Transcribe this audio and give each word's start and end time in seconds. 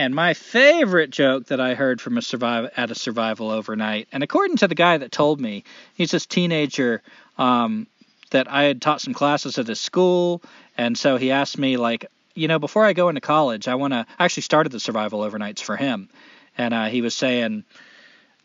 And 0.00 0.14
my 0.14 0.32
favorite 0.32 1.10
joke 1.10 1.48
that 1.48 1.60
I 1.60 1.74
heard 1.74 2.00
from 2.00 2.16
a 2.16 2.22
survival 2.22 2.70
at 2.74 2.90
a 2.90 2.94
survival 2.94 3.50
overnight, 3.50 4.08
and 4.10 4.22
according 4.22 4.56
to 4.56 4.66
the 4.66 4.74
guy 4.74 4.96
that 4.96 5.12
told 5.12 5.42
me, 5.42 5.62
he's 5.92 6.10
this 6.10 6.24
teenager 6.24 7.02
um, 7.36 7.86
that 8.30 8.50
I 8.50 8.62
had 8.62 8.80
taught 8.80 9.02
some 9.02 9.12
classes 9.12 9.58
at 9.58 9.66
his 9.66 9.78
school, 9.78 10.40
and 10.78 10.96
so 10.96 11.18
he 11.18 11.32
asked 11.32 11.58
me 11.58 11.76
like, 11.76 12.06
you 12.34 12.48
know, 12.48 12.58
before 12.58 12.86
I 12.86 12.94
go 12.94 13.10
into 13.10 13.20
college, 13.20 13.68
I 13.68 13.74
want 13.74 13.92
to. 13.92 14.06
Actually 14.18 14.44
started 14.44 14.72
the 14.72 14.80
survival 14.80 15.20
overnights 15.20 15.60
for 15.60 15.76
him, 15.76 16.08
and 16.56 16.72
uh, 16.72 16.86
he 16.86 17.02
was 17.02 17.14
saying, 17.14 17.64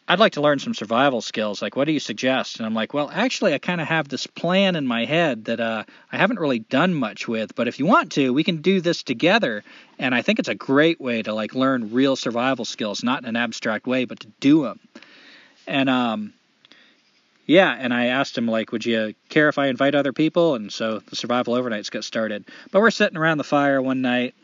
I'd 0.07 0.19
like 0.19 0.33
to 0.33 0.41
learn 0.41 0.59
some 0.59 0.75
survival 0.75 1.19
skills. 1.21 1.63
Like, 1.63 1.75
what 1.75 1.85
do 1.85 1.91
you 1.91 1.99
suggest? 1.99 2.57
And 2.57 2.65
I'm 2.65 2.75
like, 2.75 2.93
well, 2.93 3.09
actually, 3.11 3.55
I 3.55 3.57
kind 3.57 3.81
of 3.81 3.87
have 3.87 4.07
this 4.07 4.27
plan 4.27 4.75
in 4.75 4.85
my 4.85 5.05
head 5.05 5.45
that 5.45 5.59
uh, 5.59 5.83
I 6.11 6.17
haven't 6.17 6.39
really 6.39 6.59
done 6.59 6.93
much 6.93 7.27
with. 7.27 7.55
But 7.55 7.67
if 7.67 7.79
you 7.79 7.87
want 7.87 8.11
to, 8.13 8.31
we 8.31 8.43
can 8.43 8.57
do 8.57 8.81
this 8.81 9.01
together. 9.01 9.63
And 9.97 10.13
I 10.13 10.21
think 10.21 10.37
it's 10.37 10.49
a 10.49 10.55
great 10.55 11.01
way 11.01 11.23
to 11.23 11.33
like 11.33 11.55
learn 11.55 11.91
real 11.91 12.15
survival 12.15 12.65
skills, 12.65 13.03
not 13.03 13.23
in 13.23 13.29
an 13.29 13.35
abstract 13.35 13.87
way, 13.87 14.05
but 14.05 14.19
to 14.19 14.27
do 14.39 14.63
them. 14.63 14.79
And 15.65 15.89
um, 15.89 16.33
yeah, 17.47 17.75
and 17.77 17.91
I 17.91 18.07
asked 18.07 18.37
him 18.37 18.47
like, 18.47 18.71
would 18.71 18.85
you 18.85 19.15
care 19.29 19.49
if 19.49 19.57
I 19.57 19.67
invite 19.67 19.95
other 19.95 20.13
people? 20.13 20.53
And 20.53 20.71
so 20.71 20.99
the 20.99 21.15
survival 21.15 21.55
overnights 21.55 21.89
got 21.89 22.03
started. 22.03 22.45
But 22.71 22.81
we're 22.81 22.91
sitting 22.91 23.17
around 23.17 23.39
the 23.39 23.43
fire 23.43 23.81
one 23.81 24.01
night, 24.01 24.35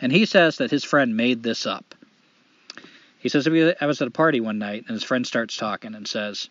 and 0.00 0.12
he 0.12 0.26
says 0.26 0.58
that 0.58 0.70
his 0.70 0.84
friend 0.84 1.16
made 1.16 1.42
this 1.42 1.66
up. 1.66 1.96
He 3.20 3.28
says, 3.28 3.46
I 3.46 3.86
was 3.86 4.00
at 4.00 4.08
a 4.08 4.10
party 4.10 4.40
one 4.40 4.58
night, 4.58 4.84
and 4.88 4.94
his 4.94 5.04
friend 5.04 5.26
starts 5.26 5.56
talking 5.56 5.94
and 5.94 6.08
says, 6.08 6.48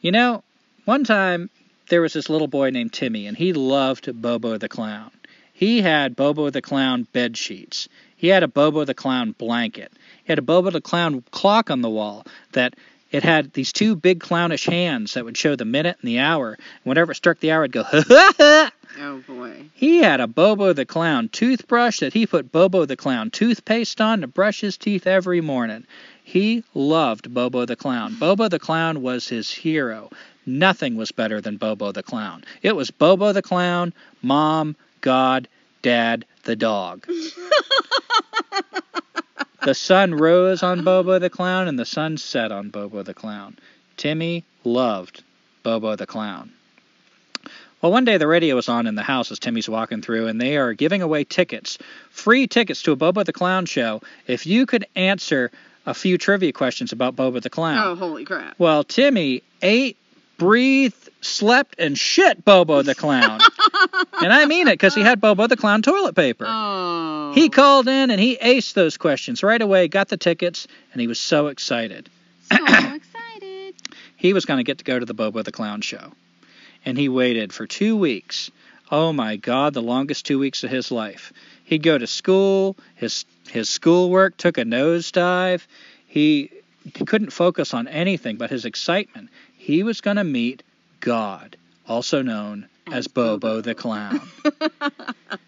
You 0.00 0.12
know, 0.12 0.42
one 0.84 1.04
time 1.04 1.50
there 1.88 2.02
was 2.02 2.12
this 2.12 2.28
little 2.28 2.48
boy 2.48 2.70
named 2.70 2.92
Timmy, 2.92 3.26
and 3.26 3.36
he 3.36 3.52
loved 3.52 4.20
Bobo 4.20 4.58
the 4.58 4.68
Clown. 4.68 5.12
He 5.52 5.82
had 5.82 6.16
Bobo 6.16 6.50
the 6.50 6.60
Clown 6.60 7.04
bed 7.12 7.36
sheets. 7.36 7.88
He 8.16 8.28
had 8.28 8.42
a 8.42 8.48
Bobo 8.48 8.84
the 8.84 8.92
Clown 8.92 9.32
blanket. 9.32 9.92
He 10.24 10.32
had 10.32 10.38
a 10.38 10.42
Bobo 10.42 10.70
the 10.70 10.80
Clown 10.80 11.22
clock 11.30 11.70
on 11.70 11.80
the 11.80 11.90
wall 11.90 12.26
that 12.52 12.74
it 13.10 13.22
had 13.22 13.52
these 13.52 13.72
two 13.72 13.94
big 13.96 14.20
clownish 14.20 14.66
hands 14.66 15.14
that 15.14 15.24
would 15.24 15.36
show 15.36 15.56
the 15.56 15.64
minute 15.64 15.96
and 16.00 16.08
the 16.08 16.18
hour. 16.18 16.58
Whenever 16.82 17.12
it 17.12 17.16
struck 17.16 17.40
the 17.40 17.52
hour, 17.52 17.64
it'd 17.64 17.72
go, 17.72 17.82
ha 17.82 18.02
ha 18.06 18.32
ha! 18.36 18.72
Oh 18.98 19.22
boy. 19.26 19.66
He 19.74 19.98
had 19.98 20.20
a 20.20 20.26
Bobo 20.26 20.72
the 20.72 20.86
Clown 20.86 21.28
toothbrush 21.28 22.00
that 22.00 22.14
he 22.14 22.26
put 22.26 22.50
Bobo 22.50 22.86
the 22.86 22.96
Clown 22.96 23.30
toothpaste 23.30 24.00
on 24.00 24.22
to 24.22 24.26
brush 24.26 24.60
his 24.60 24.76
teeth 24.76 25.06
every 25.06 25.40
morning. 25.40 25.86
He 26.24 26.64
loved 26.74 27.32
Bobo 27.32 27.66
the 27.66 27.76
Clown. 27.76 28.16
Bobo 28.18 28.48
the 28.48 28.58
Clown 28.58 29.02
was 29.02 29.28
his 29.28 29.50
hero. 29.50 30.10
Nothing 30.46 30.96
was 30.96 31.12
better 31.12 31.40
than 31.40 31.58
Bobo 31.58 31.92
the 31.92 32.02
Clown. 32.02 32.44
It 32.62 32.74
was 32.74 32.90
Bobo 32.90 33.32
the 33.32 33.42
Clown, 33.42 33.92
Mom, 34.22 34.76
God, 35.02 35.46
Dad, 35.82 36.24
the 36.44 36.56
dog. 36.56 37.06
the 39.66 39.74
sun 39.74 40.14
rose 40.14 40.62
on 40.62 40.84
Bobo 40.84 41.18
the 41.18 41.28
Clown 41.28 41.66
and 41.66 41.76
the 41.76 41.84
sun 41.84 42.18
set 42.18 42.52
on 42.52 42.68
Bobo 42.68 43.02
the 43.02 43.12
Clown. 43.12 43.58
Timmy 43.96 44.44
loved 44.62 45.24
Bobo 45.64 45.96
the 45.96 46.06
Clown. 46.06 46.52
Well, 47.82 47.90
one 47.90 48.04
day 48.04 48.16
the 48.16 48.28
radio 48.28 48.54
was 48.54 48.68
on 48.68 48.86
in 48.86 48.94
the 48.94 49.02
house 49.02 49.32
as 49.32 49.40
Timmy's 49.40 49.68
walking 49.68 50.02
through, 50.02 50.28
and 50.28 50.40
they 50.40 50.56
are 50.56 50.72
giving 50.72 51.02
away 51.02 51.24
tickets, 51.24 51.78
free 52.10 52.46
tickets 52.46 52.82
to 52.82 52.92
a 52.92 52.96
Bobo 52.96 53.24
the 53.24 53.32
Clown 53.32 53.66
show, 53.66 54.02
if 54.28 54.46
you 54.46 54.66
could 54.66 54.86
answer 54.94 55.50
a 55.84 55.94
few 55.94 56.16
trivia 56.16 56.52
questions 56.52 56.92
about 56.92 57.16
Bobo 57.16 57.40
the 57.40 57.50
Clown. 57.50 57.76
Oh, 57.76 57.96
holy 57.96 58.24
crap. 58.24 58.54
Well, 58.60 58.84
Timmy 58.84 59.42
ate, 59.62 59.96
breathed, 60.38 61.08
slept, 61.22 61.74
and 61.80 61.98
shit 61.98 62.44
Bobo 62.44 62.82
the 62.82 62.94
Clown. 62.94 63.40
and 64.22 64.32
I 64.32 64.46
mean 64.46 64.68
it 64.68 64.74
because 64.74 64.94
he 64.94 65.02
had 65.02 65.20
Bobo 65.20 65.48
the 65.48 65.56
Clown 65.56 65.82
toilet 65.82 66.14
paper. 66.14 66.44
Oh. 66.46 67.15
He 67.36 67.50
called 67.50 67.86
in 67.86 68.10
and 68.10 68.18
he 68.18 68.38
aced 68.38 68.72
those 68.72 68.96
questions 68.96 69.42
right 69.42 69.60
away, 69.60 69.88
got 69.88 70.08
the 70.08 70.16
tickets, 70.16 70.66
and 70.92 71.02
he 71.02 71.06
was 71.06 71.20
so 71.20 71.48
excited. 71.48 72.08
so 72.50 72.56
excited. 72.64 73.74
He 74.16 74.32
was 74.32 74.46
going 74.46 74.56
to 74.56 74.64
get 74.64 74.78
to 74.78 74.84
go 74.84 74.98
to 74.98 75.04
the 75.04 75.12
Bobo 75.12 75.42
the 75.42 75.52
Clown 75.52 75.82
show 75.82 76.12
and 76.86 76.96
he 76.96 77.10
waited 77.10 77.52
for 77.52 77.66
two 77.66 77.94
weeks. 77.94 78.50
Oh 78.90 79.12
my 79.12 79.36
God, 79.36 79.74
the 79.74 79.82
longest 79.82 80.24
two 80.24 80.38
weeks 80.38 80.64
of 80.64 80.70
his 80.70 80.90
life. 80.90 81.34
He'd 81.64 81.82
go 81.82 81.98
to 81.98 82.06
school, 82.06 82.74
his 82.94 83.26
his 83.50 83.68
schoolwork 83.68 84.38
took 84.38 84.56
a 84.56 84.64
nosedive. 84.64 85.66
He, 86.06 86.50
he 86.84 87.04
couldn't 87.04 87.34
focus 87.34 87.74
on 87.74 87.86
anything 87.86 88.36
but 88.36 88.48
his 88.48 88.64
excitement. 88.64 89.28
He 89.58 89.82
was 89.82 90.00
going 90.00 90.16
to 90.16 90.24
meet 90.24 90.62
God, 91.00 91.58
also 91.86 92.22
known 92.22 92.66
as, 92.86 92.94
as 92.94 93.08
Bobo, 93.08 93.38
Bobo 93.38 93.60
the 93.60 93.74
Clown. 93.74 94.22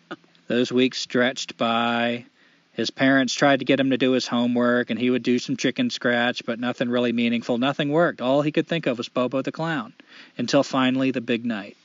Those 0.48 0.72
weeks 0.72 0.98
stretched 0.98 1.56
by. 1.56 2.24
His 2.72 2.90
parents 2.90 3.34
tried 3.34 3.58
to 3.58 3.64
get 3.64 3.80
him 3.80 3.90
to 3.90 3.98
do 3.98 4.12
his 4.12 4.26
homework, 4.26 4.90
and 4.90 4.98
he 4.98 5.10
would 5.10 5.22
do 5.22 5.38
some 5.38 5.56
chicken 5.56 5.90
scratch, 5.90 6.44
but 6.46 6.58
nothing 6.58 6.88
really 6.88 7.12
meaningful. 7.12 7.58
Nothing 7.58 7.90
worked. 7.90 8.20
All 8.20 8.40
he 8.40 8.52
could 8.52 8.66
think 8.66 8.86
of 8.86 8.98
was 8.98 9.08
Bobo 9.08 9.42
the 9.42 9.52
Clown 9.52 9.92
until 10.38 10.62
finally 10.62 11.10
the 11.10 11.20
big 11.20 11.44
night. 11.44 11.76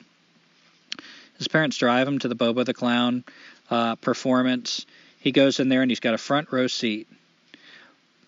His 1.38 1.48
parents 1.48 1.78
drive 1.78 2.08
him 2.08 2.20
to 2.20 2.28
the 2.28 2.36
Bobo 2.36 2.64
the 2.64 2.74
Clown 2.74 3.24
uh, 3.70 3.96
performance. 3.96 4.86
He 5.20 5.32
goes 5.32 5.60
in 5.60 5.68
there 5.68 5.82
and 5.82 5.92
he's 5.92 6.00
got 6.00 6.14
a 6.14 6.20
front 6.20 6.52
row 6.52 6.68
seat. 6.68 7.08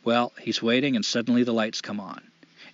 Well, 0.03 0.34
he's 0.41 0.62
waiting, 0.62 0.96
and 0.96 1.06
suddenly 1.06 1.44
the 1.44 1.53
lights 1.53 1.81
come 1.81 2.00
on. 2.00 2.22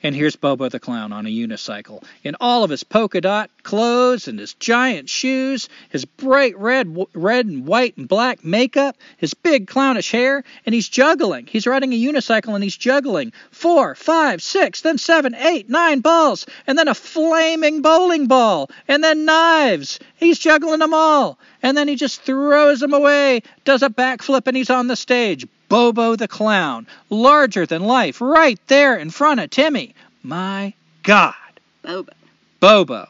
And 0.03 0.15
here's 0.15 0.35
Bobo 0.35 0.67
the 0.67 0.79
Clown 0.79 1.13
on 1.13 1.27
a 1.27 1.29
unicycle, 1.29 2.03
in 2.23 2.35
all 2.39 2.63
of 2.63 2.71
his 2.71 2.83
polka 2.83 3.21
dot 3.21 3.51
clothes 3.61 4.27
and 4.27 4.39
his 4.39 4.55
giant 4.55 5.09
shoes, 5.09 5.69
his 5.89 6.05
bright 6.05 6.57
red, 6.57 6.97
red 7.13 7.45
and 7.45 7.67
white 7.67 7.97
and 7.97 8.07
black 8.07 8.43
makeup, 8.43 8.97
his 9.17 9.35
big 9.35 9.67
clownish 9.67 10.09
hair, 10.09 10.43
and 10.65 10.73
he's 10.73 10.89
juggling. 10.89 11.45
He's 11.45 11.67
riding 11.67 11.93
a 11.93 12.03
unicycle 12.03 12.55
and 12.55 12.63
he's 12.63 12.75
juggling 12.75 13.31
four, 13.51 13.93
five, 13.93 14.41
six, 14.41 14.81
then 14.81 14.97
seven, 14.97 15.35
eight, 15.35 15.69
nine 15.69 15.99
balls, 15.99 16.47
and 16.65 16.79
then 16.79 16.87
a 16.87 16.95
flaming 16.95 17.83
bowling 17.83 18.25
ball, 18.25 18.71
and 18.87 19.03
then 19.03 19.25
knives. 19.25 19.99
He's 20.15 20.39
juggling 20.39 20.79
them 20.79 20.95
all, 20.95 21.37
and 21.61 21.77
then 21.77 21.87
he 21.87 21.95
just 21.95 22.23
throws 22.23 22.79
them 22.79 22.93
away, 22.93 23.43
does 23.65 23.83
a 23.83 23.89
backflip, 23.89 24.47
and 24.47 24.57
he's 24.57 24.71
on 24.71 24.87
the 24.87 24.95
stage. 24.95 25.45
Bobo 25.71 26.17
the 26.17 26.27
Clown, 26.27 26.85
larger 27.09 27.65
than 27.65 27.85
life, 27.85 28.19
right 28.19 28.59
there 28.67 28.97
in 28.97 29.09
front 29.09 29.39
of 29.39 29.49
Timmy. 29.49 29.95
My 30.21 30.73
God. 31.01 31.33
Bobo. 31.81 32.11
Bobo. 32.59 33.07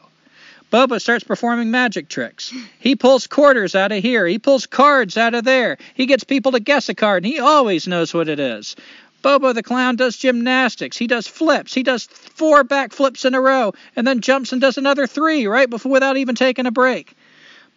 Bobo 0.70 0.98
starts 0.98 1.24
performing 1.24 1.72
magic 1.72 2.08
tricks. 2.08 2.54
He 2.78 2.94
pulls 2.94 3.26
quarters 3.26 3.74
out 3.74 3.90
of 3.90 4.00
here. 4.00 4.28
He 4.28 4.38
pulls 4.38 4.66
cards 4.66 5.16
out 5.16 5.34
of 5.34 5.42
there. 5.42 5.76
He 5.94 6.06
gets 6.06 6.22
people 6.22 6.52
to 6.52 6.60
guess 6.60 6.88
a 6.88 6.94
card, 6.94 7.24
and 7.24 7.32
he 7.32 7.40
always 7.40 7.88
knows 7.88 8.14
what 8.14 8.28
it 8.28 8.38
is. 8.38 8.76
Bobo 9.22 9.52
the 9.52 9.64
Clown 9.64 9.96
does 9.96 10.16
gymnastics. 10.16 10.96
He 10.96 11.08
does 11.08 11.26
flips. 11.26 11.74
He 11.74 11.82
does 11.82 12.04
four 12.04 12.62
back 12.62 12.92
flips 12.92 13.24
in 13.24 13.34
a 13.34 13.40
row, 13.40 13.72
and 13.96 14.06
then 14.06 14.20
jumps 14.20 14.52
and 14.52 14.60
does 14.60 14.78
another 14.78 15.08
three 15.08 15.48
right 15.48 15.68
before 15.68 15.90
without 15.90 16.16
even 16.16 16.36
taking 16.36 16.66
a 16.66 16.70
break. 16.70 17.16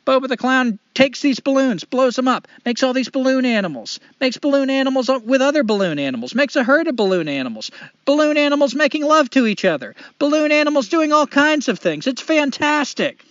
Bobo 0.05 0.27
the 0.27 0.37
Clown 0.37 0.77
takes 0.93 1.21
these 1.21 1.39
balloons, 1.39 1.83
blows 1.83 2.15
them 2.15 2.27
up, 2.27 2.47
makes 2.63 2.83
all 2.83 2.93
these 2.93 3.09
balloon 3.09 3.43
animals, 3.43 3.99
makes 4.21 4.37
balloon 4.37 4.69
animals 4.69 5.09
with 5.23 5.41
other 5.41 5.63
balloon 5.63 5.97
animals, 5.97 6.35
makes 6.35 6.55
a 6.55 6.63
herd 6.63 6.87
of 6.87 6.95
balloon 6.95 7.27
animals, 7.27 7.71
balloon 8.05 8.37
animals 8.37 8.75
making 8.75 9.03
love 9.03 9.29
to 9.31 9.47
each 9.47 9.65
other, 9.65 9.95
balloon 10.19 10.51
animals 10.51 10.89
doing 10.89 11.11
all 11.11 11.25
kinds 11.25 11.67
of 11.67 11.79
things. 11.79 12.05
It's 12.05 12.21
fantastic. 12.21 13.25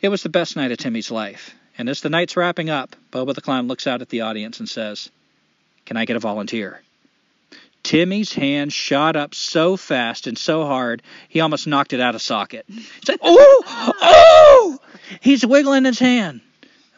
It 0.00 0.08
was 0.08 0.22
the 0.22 0.28
best 0.28 0.54
night 0.54 0.70
of 0.70 0.78
Timmy's 0.78 1.10
life. 1.10 1.54
And 1.76 1.88
as 1.88 2.00
the 2.00 2.10
night's 2.10 2.36
wrapping 2.36 2.70
up, 2.70 2.94
Bobo 3.10 3.32
the 3.32 3.40
Clown 3.40 3.66
looks 3.66 3.88
out 3.88 4.02
at 4.02 4.08
the 4.10 4.20
audience 4.20 4.60
and 4.60 4.68
says, 4.68 5.10
Can 5.84 5.96
I 5.96 6.04
get 6.04 6.14
a 6.14 6.20
volunteer? 6.20 6.80
Timmy's 7.82 8.32
hand 8.32 8.72
shot 8.72 9.14
up 9.14 9.34
so 9.34 9.76
fast 9.76 10.26
and 10.26 10.38
so 10.38 10.64
hard, 10.64 11.02
he 11.28 11.40
almost 11.40 11.66
knocked 11.66 11.92
it 11.92 12.00
out 12.00 12.14
of 12.14 12.22
socket. 12.22 12.64
He 12.68 12.84
said, 13.04 13.18
Oh! 13.20 13.92
He's 15.24 15.46
wiggling 15.46 15.86
his 15.86 15.98
hand. 15.98 16.42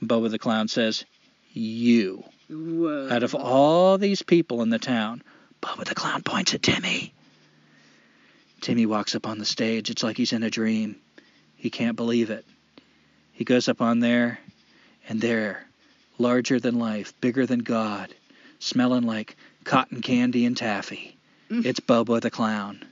And 0.01 0.09
Bobo 0.09 0.27
the 0.27 0.37
Clown 0.41 0.67
says, 0.67 1.05
You. 1.53 2.25
Whoa. 2.51 3.09
Out 3.09 3.23
of 3.23 3.37
all 3.37 3.99
these 3.99 4.23
people 4.23 4.63
in 4.63 4.69
the 4.69 4.81
town, 4.81 5.23
Bobo 5.61 5.85
the 5.85 5.95
Clown 5.95 6.25
points 6.25 6.53
at 6.53 6.61
Timmy. 6.61 7.15
Timmy 8.61 8.85
walks 8.85 9.15
up 9.15 9.29
on 9.29 9.39
the 9.39 9.45
stage. 9.45 9.91
It's 9.91 10.03
like 10.03 10.17
he's 10.17 10.33
in 10.33 10.43
a 10.43 10.51
dream. 10.51 10.97
He 11.55 11.71
can't 11.71 11.95
believe 11.95 12.31
it. 12.31 12.45
He 13.33 13.45
goes 13.45 13.69
up 13.69 13.81
on 13.81 14.01
there, 14.01 14.41
and 15.09 15.21
there, 15.21 15.65
larger 16.19 16.59
than 16.59 16.81
life, 16.81 17.15
bigger 17.21 17.47
than 17.47 17.61
God, 17.61 18.13
smelling 18.59 19.05
like 19.05 19.37
cotton 19.63 20.03
candy 20.03 20.47
and 20.47 20.57
taffy. 20.57 21.17
Mm. 21.49 21.65
It's 21.65 21.79
Bobo 21.79 22.19
the 22.19 22.33
Clown. 22.33 22.85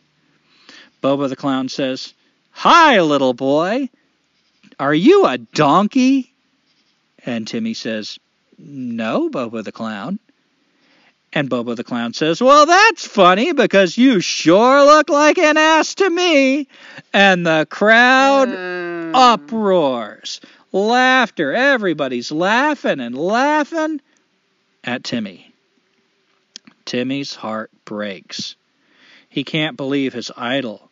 Bobo 1.00 1.26
the 1.26 1.34
Clown 1.34 1.69
says, 1.69 2.14
Hi, 2.52 3.00
little 3.00 3.34
boy. 3.34 3.88
Are 4.79 4.94
you 4.94 5.26
a 5.26 5.38
donkey? 5.38 6.32
And 7.25 7.47
Timmy 7.47 7.75
says, 7.75 8.19
No, 8.59 9.29
Bobo 9.31 9.62
the 9.62 9.73
Clown. 9.73 10.19
And 11.32 11.49
Bobo 11.50 11.75
the 11.75 11.85
Clown 11.85 12.12
says, 12.12 12.41
Well, 12.41 12.67
that's 12.67 13.06
funny 13.06 13.53
because 13.53 13.99
you 13.99 14.21
sure 14.21 14.85
look 14.85 15.09
like 15.09 15.38
an 15.38 15.56
ass 15.56 15.94
to 15.97 16.09
me. 16.09 16.69
And 17.12 17.47
the 17.47 17.67
crowd 17.71 18.49
Uh, 18.50 19.11
uproars. 19.17 20.41
Laughter. 20.73 21.53
Everybody's 21.53 22.31
laughing 22.32 23.00
and 23.00 23.17
laughing. 23.17 24.00
at 24.85 25.03
Timmy. 25.03 25.50
Timmy's 26.85 27.35
heart 27.35 27.71
breaks. 27.87 28.55
He 29.31 29.43
can't 29.44 29.76
believe 29.76 30.12
his 30.12 30.31
idol, 30.37 30.91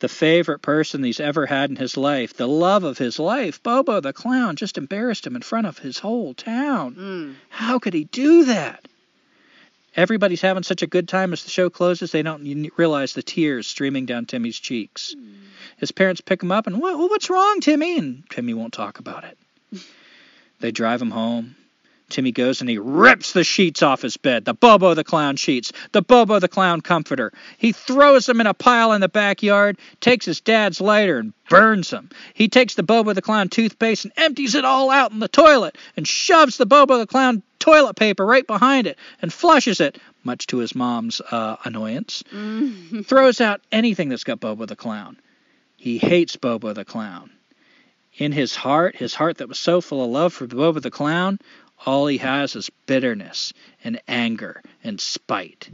the 0.00 0.08
favorite 0.08 0.60
person 0.60 1.04
he's 1.04 1.20
ever 1.20 1.46
had 1.46 1.70
in 1.70 1.76
his 1.76 1.96
life, 1.96 2.34
the 2.34 2.48
love 2.48 2.84
of 2.84 2.98
his 2.98 3.18
life, 3.18 3.62
Bobo 3.62 4.00
the 4.00 4.12
clown, 4.12 4.56
just 4.56 4.78
embarrassed 4.78 5.26
him 5.26 5.36
in 5.36 5.42
front 5.42 5.66
of 5.66 5.78
his 5.78 5.98
whole 5.98 6.34
town. 6.34 6.94
Mm. 6.94 7.34
How 7.50 7.78
could 7.78 7.94
he 7.94 8.04
do 8.04 8.46
that? 8.46 8.86
Everybody's 9.96 10.40
having 10.40 10.62
such 10.62 10.82
a 10.82 10.86
good 10.86 11.08
time 11.08 11.32
as 11.32 11.44
the 11.44 11.50
show 11.50 11.68
closes, 11.68 12.12
they 12.12 12.22
don't 12.22 12.70
realize 12.76 13.12
the 13.12 13.22
tears 13.22 13.66
streaming 13.66 14.06
down 14.06 14.24
Timmy's 14.24 14.58
cheeks. 14.58 15.14
His 15.76 15.90
parents 15.90 16.20
pick 16.20 16.42
him 16.42 16.52
up 16.52 16.66
and, 16.66 16.80
what, 16.80 16.96
what's 16.98 17.28
wrong, 17.28 17.60
Timmy? 17.60 17.98
And 17.98 18.22
Timmy 18.30 18.54
won't 18.54 18.72
talk 18.72 19.00
about 19.00 19.24
it. 19.24 19.38
they 20.60 20.70
drive 20.70 21.02
him 21.02 21.10
home. 21.10 21.56
Timmy 22.10 22.32
goes 22.32 22.60
and 22.60 22.68
he 22.68 22.78
rips 22.78 23.32
the 23.32 23.44
sheets 23.44 23.82
off 23.82 24.02
his 24.02 24.16
bed, 24.16 24.44
the 24.44 24.54
Bobo 24.54 24.94
the 24.94 25.04
Clown 25.04 25.36
sheets, 25.36 25.72
the 25.92 26.02
Bobo 26.02 26.38
the 26.38 26.48
Clown 26.48 26.80
comforter. 26.80 27.32
He 27.56 27.72
throws 27.72 28.26
them 28.26 28.40
in 28.40 28.46
a 28.46 28.54
pile 28.54 28.92
in 28.92 29.00
the 29.00 29.08
backyard, 29.08 29.78
takes 30.00 30.26
his 30.26 30.40
dad's 30.40 30.80
lighter 30.80 31.18
and 31.18 31.32
burns 31.48 31.90
them. 31.90 32.10
He 32.34 32.48
takes 32.48 32.74
the 32.74 32.82
Bobo 32.82 33.12
the 33.12 33.22
Clown 33.22 33.48
toothpaste 33.48 34.04
and 34.04 34.12
empties 34.16 34.54
it 34.54 34.64
all 34.64 34.90
out 34.90 35.12
in 35.12 35.18
the 35.18 35.28
toilet 35.28 35.78
and 35.96 36.06
shoves 36.06 36.56
the 36.56 36.66
Bobo 36.66 36.98
the 36.98 37.06
Clown 37.06 37.42
toilet 37.58 37.94
paper 37.96 38.26
right 38.26 38.46
behind 38.46 38.86
it 38.86 38.98
and 39.22 39.32
flushes 39.32 39.80
it, 39.80 39.98
much 40.24 40.46
to 40.48 40.58
his 40.58 40.74
mom's 40.74 41.20
uh, 41.20 41.56
annoyance. 41.64 42.22
Mm. 42.32 43.06
Throws 43.06 43.40
out 43.40 43.60
anything 43.70 44.08
that's 44.08 44.24
got 44.24 44.40
Bobo 44.40 44.66
the 44.66 44.76
Clown. 44.76 45.16
He 45.76 45.98
hates 45.98 46.36
Bobo 46.36 46.72
the 46.72 46.84
Clown. 46.84 47.30
In 48.16 48.32
his 48.32 48.54
heart, 48.54 48.96
his 48.96 49.14
heart 49.14 49.38
that 49.38 49.48
was 49.48 49.58
so 49.58 49.80
full 49.80 50.04
of 50.04 50.10
love 50.10 50.32
for 50.32 50.46
Bobo 50.46 50.80
the 50.80 50.90
Clown, 50.90 51.38
all 51.86 52.06
he 52.06 52.18
has 52.18 52.56
is 52.56 52.70
bitterness 52.86 53.52
and 53.82 54.00
anger 54.06 54.62
and 54.84 55.00
spite. 55.00 55.70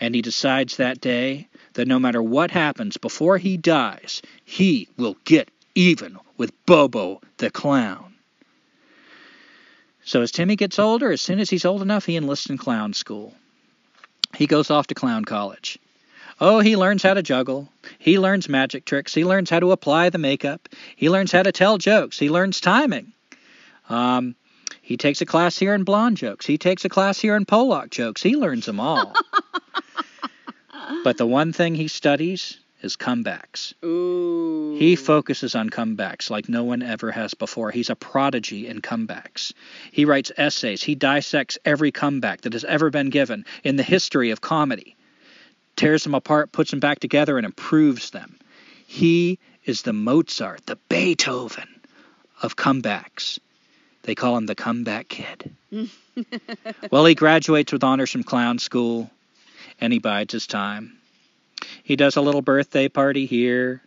And 0.00 0.14
he 0.14 0.22
decides 0.22 0.76
that 0.76 1.00
day 1.00 1.48
that 1.74 1.88
no 1.88 1.98
matter 1.98 2.22
what 2.22 2.50
happens 2.50 2.96
before 2.96 3.38
he 3.38 3.56
dies, 3.56 4.20
he 4.44 4.88
will 4.96 5.16
get 5.24 5.50
even 5.74 6.18
with 6.36 6.52
Bobo 6.66 7.20
the 7.38 7.50
Clown. 7.50 8.14
So 10.04 10.22
as 10.22 10.30
Timmy 10.30 10.56
gets 10.56 10.78
older, 10.78 11.10
as 11.10 11.20
soon 11.20 11.40
as 11.40 11.50
he's 11.50 11.64
old 11.64 11.82
enough, 11.82 12.06
he 12.06 12.16
enlists 12.16 12.48
in 12.48 12.58
clown 12.58 12.92
school. 12.92 13.34
He 14.36 14.46
goes 14.46 14.70
off 14.70 14.86
to 14.88 14.94
clown 14.94 15.24
college. 15.24 15.78
Oh, 16.40 16.60
he 16.60 16.76
learns 16.76 17.02
how 17.02 17.14
to 17.14 17.22
juggle. 17.22 17.68
He 17.98 18.18
learns 18.18 18.48
magic 18.48 18.84
tricks. 18.84 19.14
He 19.14 19.24
learns 19.24 19.48
how 19.48 19.60
to 19.60 19.72
apply 19.72 20.10
the 20.10 20.18
makeup. 20.18 20.68
He 20.94 21.08
learns 21.08 21.32
how 21.32 21.42
to 21.42 21.52
tell 21.52 21.78
jokes. 21.78 22.18
He 22.18 22.28
learns 22.28 22.60
timing. 22.60 23.12
Um, 23.88 24.34
he 24.82 24.96
takes 24.96 25.20
a 25.20 25.26
class 25.26 25.58
here 25.58 25.74
in 25.74 25.84
blonde 25.84 26.16
jokes. 26.16 26.46
He 26.46 26.58
takes 26.58 26.84
a 26.84 26.88
class 26.88 27.18
here 27.18 27.36
in 27.36 27.44
Pollock 27.44 27.90
jokes. 27.90 28.22
He 28.22 28.36
learns 28.36 28.66
them 28.66 28.80
all. 28.80 29.14
but 31.04 31.16
the 31.16 31.26
one 31.26 31.52
thing 31.52 31.74
he 31.74 31.88
studies 31.88 32.58
is 32.82 32.96
comebacks. 32.96 33.72
Ooh. 33.84 34.76
He 34.78 34.96
focuses 34.96 35.54
on 35.54 35.70
comebacks 35.70 36.30
like 36.30 36.48
no 36.48 36.64
one 36.64 36.82
ever 36.82 37.10
has 37.10 37.34
before. 37.34 37.70
He's 37.70 37.90
a 37.90 37.96
prodigy 37.96 38.66
in 38.66 38.80
comebacks. 38.80 39.52
He 39.90 40.04
writes 40.04 40.32
essays. 40.36 40.82
He 40.82 40.94
dissects 40.94 41.58
every 41.64 41.92
comeback 41.92 42.42
that 42.42 42.52
has 42.52 42.64
ever 42.64 42.90
been 42.90 43.10
given 43.10 43.44
in 43.64 43.76
the 43.76 43.82
history 43.82 44.30
of 44.30 44.40
comedy, 44.40 44.95
tears 45.76 46.04
them 46.04 46.14
apart, 46.14 46.52
puts 46.52 46.70
them 46.70 46.80
back 46.80 46.98
together, 46.98 47.36
and 47.36 47.44
improves 47.44 48.10
them. 48.10 48.38
He 48.86 49.38
is 49.64 49.82
the 49.82 49.92
Mozart, 49.92 50.66
the 50.66 50.78
Beethoven 50.88 51.68
of 52.42 52.56
comebacks. 52.56 53.38
They 54.02 54.14
call 54.14 54.36
him 54.36 54.46
the 54.46 54.54
comeback 54.54 55.08
kid. 55.08 55.54
well, 56.90 57.04
he 57.04 57.14
graduates 57.14 57.72
with 57.72 57.82
honors 57.82 58.10
from 58.10 58.22
clown 58.22 58.58
school, 58.58 59.10
and 59.80 59.92
he 59.92 59.98
bides 59.98 60.32
his 60.32 60.46
time. 60.46 60.96
He 61.82 61.96
does 61.96 62.16
a 62.16 62.20
little 62.20 62.42
birthday 62.42 62.88
party 62.88 63.26
here. 63.26 63.82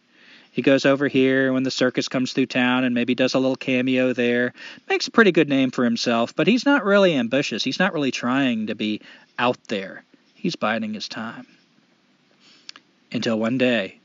He 0.51 0.61
goes 0.61 0.85
over 0.85 1.07
here 1.07 1.53
when 1.53 1.63
the 1.63 1.71
circus 1.71 2.09
comes 2.09 2.33
through 2.33 2.47
town 2.47 2.83
and 2.83 2.93
maybe 2.93 3.15
does 3.15 3.33
a 3.33 3.39
little 3.39 3.55
cameo 3.55 4.11
there. 4.11 4.53
Makes 4.89 5.07
a 5.07 5.11
pretty 5.11 5.31
good 5.31 5.47
name 5.47 5.71
for 5.71 5.85
himself, 5.85 6.35
but 6.35 6.47
he's 6.47 6.65
not 6.65 6.83
really 6.83 7.15
ambitious. 7.15 7.63
He's 7.63 7.79
not 7.79 7.93
really 7.93 8.11
trying 8.11 8.67
to 8.67 8.75
be 8.75 9.01
out 9.37 9.63
there. 9.67 10.03
He's 10.33 10.55
biding 10.55 10.93
his 10.93 11.07
time. 11.07 11.45
Until 13.11 13.39
one 13.39 13.57
day, 13.57 13.99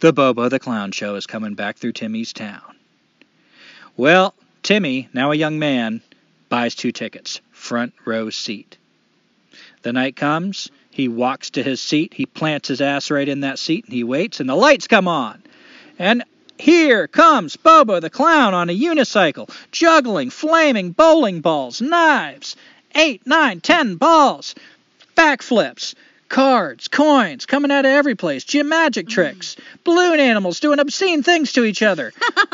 the 0.00 0.12
Bobo 0.12 0.48
the 0.48 0.58
Clown 0.58 0.90
Show 0.90 1.14
is 1.14 1.26
coming 1.26 1.54
back 1.54 1.76
through 1.76 1.92
Timmy's 1.92 2.32
town. 2.32 2.76
Well, 3.96 4.34
Timmy, 4.62 5.08
now 5.12 5.30
a 5.30 5.36
young 5.36 5.58
man, 5.58 6.02
buys 6.48 6.74
two 6.74 6.90
tickets, 6.90 7.40
front 7.52 7.94
row 8.04 8.30
seat. 8.30 8.78
The 9.82 9.92
night 9.92 10.16
comes, 10.16 10.70
he 10.90 11.06
walks 11.06 11.50
to 11.50 11.62
his 11.62 11.80
seat, 11.80 12.14
he 12.14 12.26
plants 12.26 12.68
his 12.68 12.80
ass 12.80 13.10
right 13.10 13.28
in 13.28 13.40
that 13.40 13.60
seat, 13.60 13.84
and 13.84 13.94
he 13.94 14.02
waits, 14.02 14.40
and 14.40 14.48
the 14.48 14.56
lights 14.56 14.88
come 14.88 15.06
on. 15.06 15.42
And 15.98 16.24
here 16.58 17.06
comes 17.06 17.56
Bobo 17.56 18.00
the 18.00 18.10
Clown 18.10 18.54
on 18.54 18.68
a 18.70 18.76
unicycle, 18.78 19.48
juggling 19.70 20.30
flaming 20.30 20.90
bowling 20.90 21.42
balls, 21.42 21.80
knives, 21.80 22.56
eight, 22.94 23.24
nine, 23.24 23.60
ten 23.60 23.94
balls, 23.96 24.56
backflips, 25.16 25.94
cards, 26.28 26.88
coins 26.88 27.46
coming 27.46 27.70
out 27.70 27.84
of 27.84 27.90
every 27.90 28.14
place, 28.14 28.44
gym 28.44 28.68
magic 28.68 29.08
tricks, 29.08 29.56
balloon 29.84 30.20
animals 30.20 30.60
doing 30.60 30.78
obscene 30.78 31.22
things 31.22 31.52
to 31.52 31.64
each 31.64 31.82
other. 31.82 32.12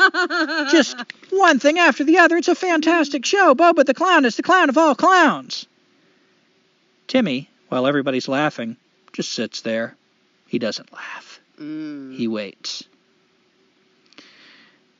Just 0.71 0.97
one 1.29 1.59
thing 1.59 1.79
after 1.79 2.03
the 2.03 2.19
other. 2.19 2.37
It's 2.37 2.47
a 2.47 2.55
fantastic 2.55 3.25
show. 3.25 3.55
Bobo 3.55 3.83
the 3.83 3.93
Clown 3.93 4.25
is 4.25 4.35
the 4.35 4.43
clown 4.43 4.69
of 4.69 4.77
all 4.77 4.95
clowns. 4.95 5.65
Timmy, 7.07 7.49
while 7.69 7.87
everybody's 7.87 8.27
laughing, 8.27 8.77
just 9.11 9.31
sits 9.33 9.61
there. 9.61 9.95
He 10.47 10.59
doesn't 10.59 10.93
laugh. 10.93 11.39
Mm. 11.59 12.15
He 12.15 12.27
waits. 12.27 12.83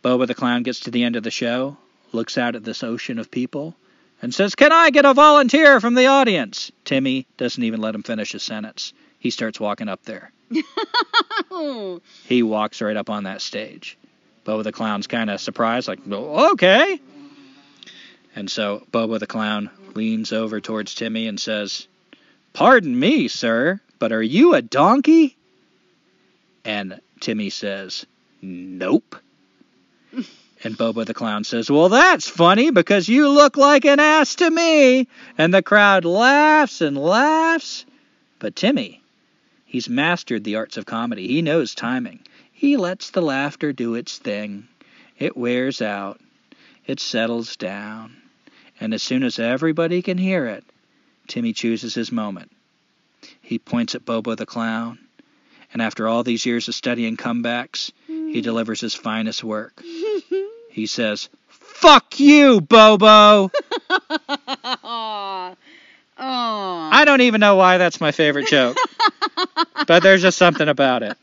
Bobo 0.01 0.25
the 0.25 0.35
Clown 0.35 0.63
gets 0.63 0.81
to 0.81 0.91
the 0.91 1.03
end 1.03 1.15
of 1.15 1.23
the 1.23 1.31
show, 1.31 1.77
looks 2.11 2.37
out 2.37 2.55
at 2.55 2.63
this 2.63 2.83
ocean 2.83 3.19
of 3.19 3.31
people, 3.31 3.75
and 4.23 4.33
says, 4.33 4.55
Can 4.55 4.71
I 4.71 4.89
get 4.89 5.05
a 5.05 5.13
volunteer 5.13 5.81
from 5.81 5.95
the 5.95 6.07
audience? 6.07 6.71
Timmy 6.85 7.27
doesn't 7.37 7.61
even 7.61 7.81
let 7.81 7.93
him 7.93 8.03
finish 8.03 8.31
his 8.31 8.41
sentence. 8.41 8.93
He 9.19 9.29
starts 9.29 9.59
walking 9.59 9.89
up 9.89 10.03
there. 10.05 10.31
He 12.25 12.41
walks 12.41 12.81
right 12.81 12.95
up 12.95 13.09
on 13.09 13.25
that 13.25 13.41
stage. 13.41 13.97
Bobo 14.45 14.63
the 14.63 14.71
Clown's 14.71 15.07
kind 15.07 15.29
of 15.29 15.39
surprised, 15.41 15.87
like, 15.87 15.99
"Oh, 16.09 16.53
okay. 16.53 16.99
And 18.35 18.49
so 18.49 18.85
Bobo 18.91 19.17
the 19.17 19.27
Clown 19.27 19.69
leans 19.93 20.31
over 20.31 20.59
towards 20.59 20.95
Timmy 20.95 21.27
and 21.27 21.39
says, 21.39 21.87
Pardon 22.53 22.97
me, 22.97 23.27
sir, 23.27 23.79
but 23.99 24.11
are 24.11 24.23
you 24.23 24.53
a 24.53 24.61
donkey? 24.61 25.35
And 26.63 26.99
Timmy 27.19 27.49
says, 27.49 28.05
Nope. 28.41 29.15
And 30.63 30.77
Bobo 30.77 31.03
the 31.03 31.13
Clown 31.13 31.43
says, 31.43 31.69
Well, 31.69 31.89
that's 31.89 32.29
funny 32.29 32.71
because 32.71 33.09
you 33.09 33.27
look 33.29 33.57
like 33.57 33.83
an 33.83 33.99
ass 33.99 34.35
to 34.35 34.49
me. 34.49 35.07
And 35.37 35.53
the 35.53 35.61
crowd 35.61 36.05
laughs 36.05 36.79
and 36.79 36.97
laughs. 36.97 37.85
But 38.39 38.55
Timmy, 38.55 39.03
he's 39.65 39.89
mastered 39.89 40.43
the 40.43 40.55
arts 40.55 40.77
of 40.77 40.85
comedy. 40.85 41.27
He 41.27 41.41
knows 41.41 41.75
timing. 41.75 42.21
He 42.51 42.77
lets 42.77 43.09
the 43.09 43.21
laughter 43.21 43.73
do 43.73 43.95
its 43.95 44.17
thing. 44.17 44.67
It 45.19 45.35
wears 45.35 45.81
out. 45.81 46.21
It 46.85 47.01
settles 47.01 47.57
down. 47.57 48.15
And 48.79 48.93
as 48.93 49.03
soon 49.03 49.23
as 49.23 49.39
everybody 49.39 50.01
can 50.01 50.17
hear 50.17 50.45
it, 50.45 50.63
Timmy 51.27 51.53
chooses 51.53 51.93
his 51.93 52.11
moment. 52.11 52.51
He 53.41 53.59
points 53.59 53.95
at 53.95 54.05
Bobo 54.05 54.35
the 54.35 54.45
Clown. 54.45 54.99
And 55.73 55.81
after 55.81 56.07
all 56.07 56.23
these 56.23 56.45
years 56.45 56.67
of 56.67 56.75
studying 56.75 57.17
comebacks, 57.17 57.91
he 58.07 58.41
delivers 58.41 58.79
his 58.79 58.93
finest 58.93 59.43
work. 59.43 59.81
He 60.73 60.87
says, 60.87 61.29
Fuck 61.49 62.19
you, 62.19 62.59
Bobo! 62.59 63.51
Aw. 64.83 65.55
Aw. 66.17 66.89
I 66.91 67.05
don't 67.05 67.21
even 67.21 67.39
know 67.41 67.55
why 67.55 67.77
that's 67.77 68.01
my 68.01 68.11
favorite 68.11 68.47
joke, 68.47 68.75
but 69.87 70.01
there's 70.01 70.21
just 70.21 70.37
something 70.37 70.67
about 70.67 71.03
it. 71.03 71.17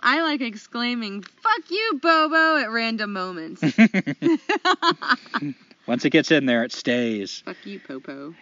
I 0.00 0.22
like 0.22 0.40
exclaiming, 0.40 1.22
fuck 1.22 1.70
you, 1.70 2.00
Bobo, 2.02 2.56
at 2.56 2.70
random 2.70 3.12
moments. 3.12 3.62
Once 5.86 6.04
it 6.04 6.10
gets 6.10 6.30
in 6.30 6.46
there, 6.46 6.64
it 6.64 6.72
stays. 6.72 7.42
fuck 7.44 7.56
you, 7.64 7.78
Popo. 7.80 8.34